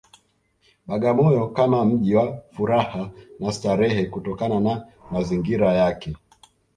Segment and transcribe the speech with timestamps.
[0.87, 6.15] Bagamoyo kama mji wa furaha na starehe kutokana na mazingira yake